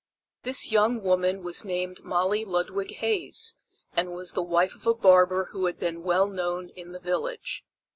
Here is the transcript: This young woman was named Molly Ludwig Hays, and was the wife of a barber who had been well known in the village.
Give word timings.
This 0.41 0.71
young 0.71 1.03
woman 1.03 1.43
was 1.43 1.63
named 1.63 2.03
Molly 2.03 2.43
Ludwig 2.43 2.95
Hays, 2.95 3.55
and 3.93 4.13
was 4.15 4.33
the 4.33 4.41
wife 4.41 4.73
of 4.73 4.87
a 4.87 4.95
barber 4.95 5.49
who 5.51 5.67
had 5.67 5.77
been 5.77 6.01
well 6.01 6.25
known 6.25 6.69
in 6.69 6.91
the 6.91 6.99
village. 6.99 7.63